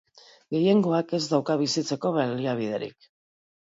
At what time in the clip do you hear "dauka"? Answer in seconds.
1.35-1.59